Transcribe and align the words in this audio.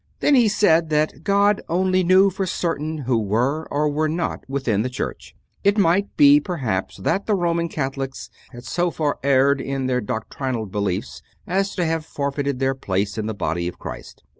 Then 0.19 0.33
he 0.33 0.47
said 0.47 0.89
that 0.89 1.23
God 1.23 1.61
only 1.69 2.03
knew 2.03 2.31
for 2.31 2.47
certain 2.47 2.97
who 3.05 3.19
were 3.21 3.67
or 3.69 3.87
were 3.87 4.09
not 4.09 4.43
within 4.49 4.81
the 4.81 4.89
Church: 4.89 5.35
it 5.63 5.77
might 5.77 6.17
be 6.17 6.39
perhaps 6.39 6.97
that 6.97 7.27
the 7.27 7.35
Roman 7.35 7.69
Catholics 7.69 8.31
had 8.49 8.63
so 8.63 8.89
far 8.89 9.19
erred 9.21 9.61
in 9.61 9.85
their 9.85 10.01
doctrinal 10.01 10.65
beliefs 10.65 11.21
as 11.45 11.75
to 11.75 11.85
have 11.85 12.03
forfeited 12.03 12.57
their 12.57 12.73
place 12.73 13.15
in 13.19 13.27
the 13.27 13.35
Body 13.35 13.67
of 13.67 13.77
Christ. 13.77 14.23